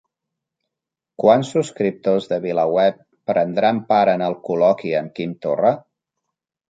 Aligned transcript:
Quants 1.23 1.51
subscriptors 1.55 2.27
de 2.33 2.39
VilaWeb 2.47 2.99
prendran 3.33 3.83
part 3.93 4.15
en 4.15 4.25
el 4.29 4.37
col·loqui 4.49 4.95
amb 5.03 5.15
Quim 5.21 5.37
Torra? 5.45 5.75